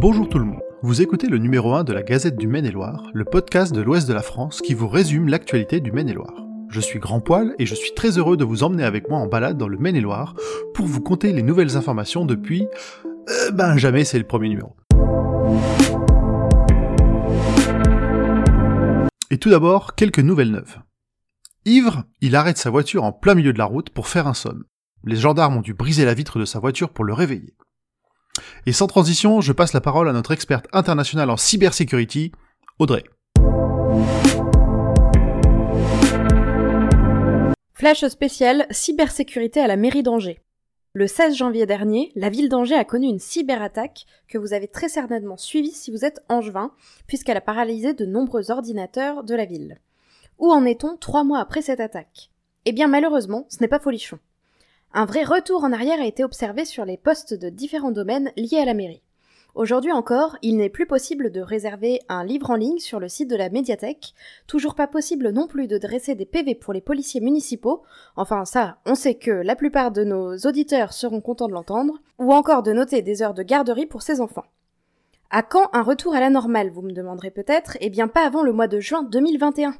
[0.00, 0.69] Bonjour tout le monde.
[0.82, 4.14] Vous écoutez le numéro 1 de la Gazette du Maine-et-Loire, le podcast de l'Ouest de
[4.14, 6.46] la France qui vous résume l'actualité du Maine-et-Loire.
[6.70, 9.26] Je suis Grand Poil et je suis très heureux de vous emmener avec moi en
[9.26, 10.34] balade dans le Maine-et-Loire
[10.72, 12.66] pour vous conter les nouvelles informations depuis...
[13.28, 14.74] Euh, ben jamais c'est le premier numéro.
[19.30, 20.78] Et tout d'abord, quelques nouvelles neuves.
[21.66, 24.64] Ivre, il arrête sa voiture en plein milieu de la route pour faire un somme.
[25.04, 27.54] Les gendarmes ont dû briser la vitre de sa voiture pour le réveiller.
[28.66, 32.32] Et sans transition, je passe la parole à notre experte internationale en cybersécurité,
[32.78, 33.04] Audrey.
[37.72, 40.40] Flash spécial cybersécurité à la mairie d'Angers.
[40.92, 44.88] Le 16 janvier dernier, la ville d'Angers a connu une cyberattaque que vous avez très
[44.88, 46.72] certainement suivie si vous êtes angevin,
[47.06, 49.78] puisqu'elle a paralysé de nombreux ordinateurs de la ville.
[50.38, 52.30] Où en est-on trois mois après cette attaque?
[52.66, 54.18] Eh bien malheureusement, ce n'est pas folichon.
[54.92, 58.58] Un vrai retour en arrière a été observé sur les postes de différents domaines liés
[58.58, 59.02] à la mairie.
[59.54, 63.30] Aujourd'hui encore, il n'est plus possible de réserver un livre en ligne sur le site
[63.30, 64.14] de la médiathèque,
[64.48, 67.82] toujours pas possible non plus de dresser des PV pour les policiers municipaux,
[68.16, 72.32] enfin ça, on sait que la plupart de nos auditeurs seront contents de l'entendre, ou
[72.32, 74.46] encore de noter des heures de garderie pour ses enfants.
[75.30, 77.76] À quand un retour à la normale, vous me demanderez peut-être?
[77.80, 79.74] Eh bien pas avant le mois de juin 2021.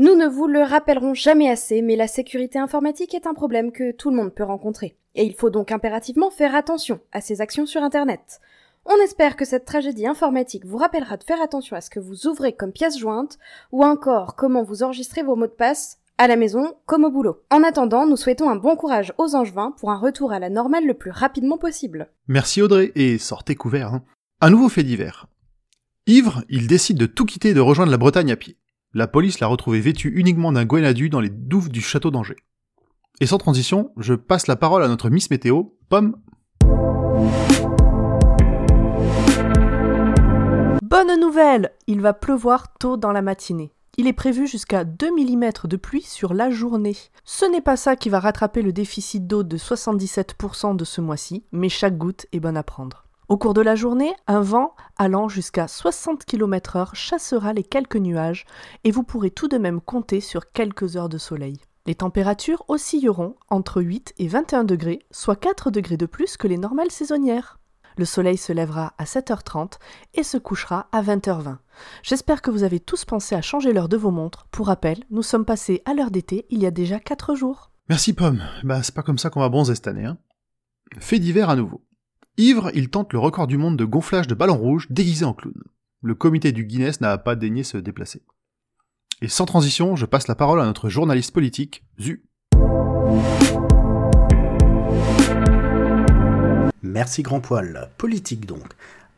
[0.00, 3.90] Nous ne vous le rappellerons jamais assez, mais la sécurité informatique est un problème que
[3.90, 4.96] tout le monde peut rencontrer.
[5.16, 8.38] Et il faut donc impérativement faire attention à ses actions sur Internet.
[8.86, 12.28] On espère que cette tragédie informatique vous rappellera de faire attention à ce que vous
[12.28, 13.40] ouvrez comme pièce jointe,
[13.72, 17.42] ou encore comment vous enregistrez vos mots de passe, à la maison comme au boulot.
[17.50, 20.86] En attendant, nous souhaitons un bon courage aux Angevins pour un retour à la normale
[20.86, 22.08] le plus rapidement possible.
[22.28, 23.94] Merci Audrey, et sortez couverts.
[23.94, 24.04] Hein.
[24.40, 25.26] Un nouveau fait divers.
[26.06, 28.56] Ivre, il décide de tout quitter et de rejoindre la Bretagne à pied.
[28.94, 32.38] La police l'a retrouvé vêtu uniquement d'un Gwenadu dans les douves du château d'Angers.
[33.20, 36.16] Et sans transition, je passe la parole à notre Miss Météo, Pomme.
[40.82, 43.74] Bonne nouvelle Il va pleuvoir tôt dans la matinée.
[43.98, 46.96] Il est prévu jusqu'à 2 mm de pluie sur la journée.
[47.24, 51.44] Ce n'est pas ça qui va rattraper le déficit d'eau de 77% de ce mois-ci,
[51.52, 53.07] mais chaque goutte est bonne à prendre.
[53.28, 58.46] Au cours de la journée, un vent allant jusqu'à 60 km/h chassera les quelques nuages
[58.84, 61.60] et vous pourrez tout de même compter sur quelques heures de soleil.
[61.84, 66.56] Les températures oscilleront entre 8 et 21 degrés, soit 4 degrés de plus que les
[66.56, 67.58] normales saisonnières.
[67.98, 69.74] Le soleil se lèvera à 7h30
[70.14, 71.58] et se couchera à 20h20.
[72.02, 74.46] J'espère que vous avez tous pensé à changer l'heure de vos montres.
[74.50, 77.72] Pour rappel, nous sommes passés à l'heure d'été il y a déjà 4 jours.
[77.90, 78.42] Merci Pomme.
[78.64, 80.06] Bah c'est pas comme ça qu'on va bronzer cette année.
[80.06, 80.16] Hein.
[80.98, 81.82] Fait d'hiver à nouveau.
[82.40, 85.60] Ivre, il tente le record du monde de gonflage de ballon rouge déguisé en clown.
[86.02, 88.22] Le comité du Guinness n'a pas daigné se déplacer.
[89.20, 92.22] Et sans transition, je passe la parole à notre journaliste politique, Zu.
[96.84, 97.90] Merci Grand Poil.
[97.98, 98.68] Politique donc.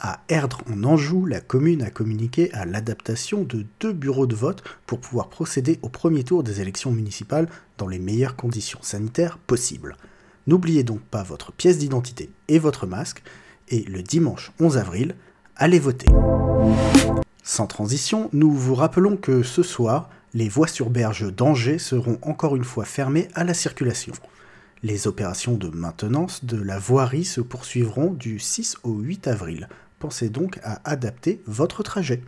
[0.00, 4.64] À Erdre en Anjou, la commune a communiqué à l'adaptation de deux bureaux de vote
[4.86, 9.98] pour pouvoir procéder au premier tour des élections municipales dans les meilleures conditions sanitaires possibles.
[10.46, 13.22] N'oubliez donc pas votre pièce d'identité et votre masque,
[13.68, 15.14] et le dimanche 11 avril,
[15.56, 16.06] allez voter.
[17.42, 22.56] Sans transition, nous vous rappelons que ce soir, les voies sur berge d'Angers seront encore
[22.56, 24.12] une fois fermées à la circulation.
[24.82, 29.68] Les opérations de maintenance de la voirie se poursuivront du 6 au 8 avril.
[29.98, 32.22] Pensez donc à adapter votre trajet.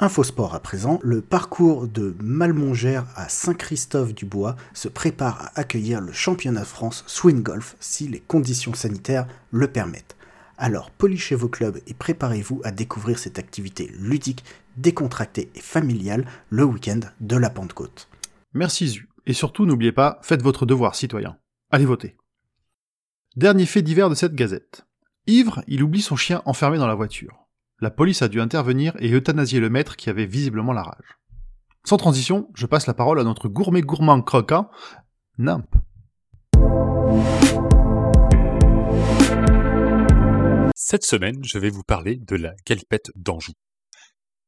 [0.00, 6.60] Infosport à présent, le parcours de Malmongère à Saint-Christophe-du-Bois se prépare à accueillir le championnat
[6.60, 10.16] de France swing golf si les conditions sanitaires le permettent.
[10.56, 14.44] Alors polichez vos clubs et préparez-vous à découvrir cette activité ludique,
[14.76, 18.08] décontractée et familiale le week-end de la Pentecôte.
[18.54, 19.08] Merci Zu.
[19.26, 21.36] Et surtout, n'oubliez pas, faites votre devoir, citoyen.
[21.70, 22.16] Allez voter.
[23.36, 24.86] Dernier fait divers de cette gazette.
[25.26, 27.47] Ivre, il oublie son chien enfermé dans la voiture.
[27.80, 31.16] La police a dû intervenir et euthanasier le maître qui avait visiblement la rage.
[31.84, 34.68] Sans transition, je passe la parole à notre gourmet gourmand croquant,
[35.38, 35.68] Nimp.
[40.74, 43.52] Cette semaine, je vais vous parler de la galipette d'Anjou.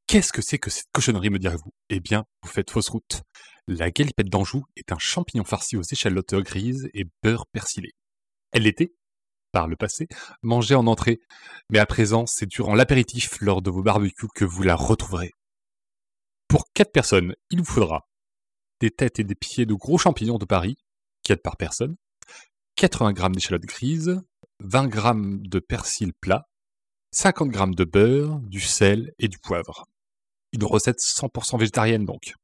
[0.09, 1.73] Qu'est-ce que c'est que cette cochonnerie, me direz-vous?
[1.88, 3.23] Eh bien, vous faites fausse route.
[3.69, 7.93] La galipette d'Anjou est un champignon farci aux échalotes grises et beurre persilé.
[8.50, 8.93] Elle l'était
[9.52, 10.08] par le passé,
[10.43, 11.20] mangée en entrée,
[11.70, 15.32] mais à présent, c'est durant l'apéritif lors de vos barbecues que vous la retrouverez.
[16.49, 18.08] Pour 4 personnes, il vous faudra
[18.81, 20.76] des têtes et des pieds de gros champignons de Paris,
[21.25, 21.97] 4 par personne,
[22.76, 24.20] 80 g d'échalotes grises,
[24.61, 25.00] 20 g
[25.49, 26.49] de persil plat,
[27.12, 29.87] 50 g de beurre, du sel et du poivre.
[30.53, 32.35] Une recette 100% végétarienne donc.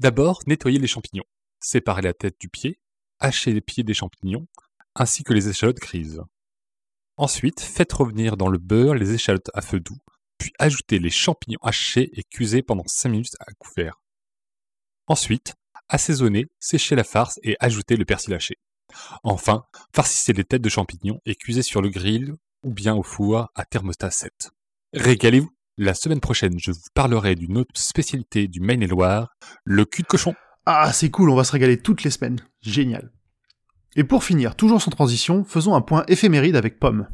[0.00, 1.24] D'abord, nettoyez les champignons.
[1.60, 2.78] Séparez la tête du pied,
[3.20, 4.46] hachez les pieds des champignons,
[4.94, 6.22] ainsi que les échalotes grises.
[7.16, 9.98] Ensuite, faites revenir dans le beurre les échalotes à feu doux,
[10.38, 14.02] puis ajoutez les champignons hachés et cuisez pendant 5 minutes à couvert.
[15.06, 15.54] Ensuite,
[15.88, 18.56] assaisonnez, séchez la farce et ajoutez le persil haché.
[19.22, 23.50] Enfin, farcissez les têtes de champignons et cuisez sur le grill ou bien au four
[23.54, 24.50] à thermostat 7.
[24.94, 29.28] Régalez-vous La semaine prochaine, je vous parlerai d'une autre spécialité du Maine-et-Loire,
[29.64, 30.34] le cul de cochon.
[30.66, 32.40] Ah, c'est cool, on va se régaler toutes les semaines.
[32.60, 33.10] Génial.
[33.94, 37.08] Et pour finir, toujours sans transition, faisons un point éphéméride avec Pomme.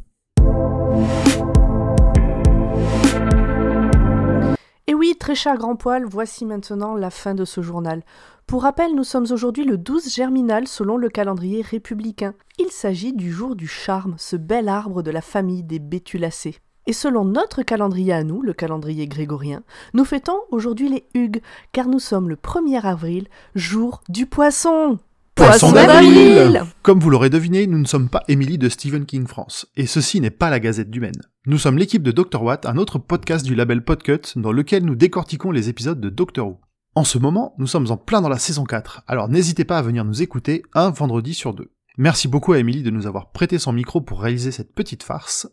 [4.87, 8.05] Et oui, très cher grand poil, voici maintenant la fin de ce journal.
[8.47, 12.35] Pour rappel, nous sommes aujourd'hui le 12 germinal selon le calendrier républicain.
[12.61, 16.59] Il s'agit du jour du charme, ce bel arbre de la famille des bétulacées.
[16.87, 19.65] Et selon notre calendrier à nous, le calendrier grégorien,
[19.95, 21.43] nous fêtons aujourd'hui les Hugues,
[21.73, 23.27] car nous sommes le 1er avril,
[23.57, 24.99] jour du poisson.
[25.39, 29.67] Poisson d'avril Comme vous l'aurez deviné, nous ne sommes pas Émilie de Stephen King France,
[29.77, 31.23] et ceci n'est pas la Gazette du Maine.
[31.47, 34.97] Nous sommes l'équipe de Dr Watt, un autre podcast du label Podcut, dans lequel nous
[34.97, 36.61] décortiquons les épisodes de Doctor Who.
[36.97, 39.83] En ce moment, nous sommes en plein dans la saison 4, alors n'hésitez pas à
[39.83, 41.71] venir nous écouter un vendredi sur deux.
[41.97, 45.49] Merci beaucoup à Émilie de nous avoir prêté son micro pour réaliser cette petite farce,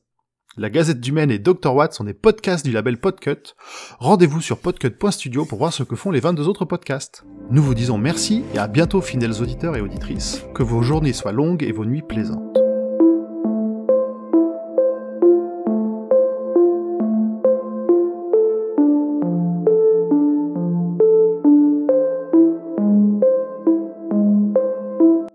[0.58, 3.56] la Gazette du Maine et Dr Watt sont des podcasts du label Podcut.
[4.00, 7.26] Rendez-vous sur podcut.studio pour voir ce que font les 22 autres podcasts.
[7.52, 10.44] Nous vous disons merci et à bientôt fidèles auditeurs et auditrices.
[10.54, 12.65] Que vos journées soient longues et vos nuits plaisantes.